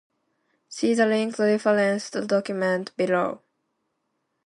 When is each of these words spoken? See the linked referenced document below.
See 0.67 0.95
the 0.95 1.05
linked 1.05 1.37
referenced 1.37 2.13
document 2.25 2.91
below. 2.97 3.41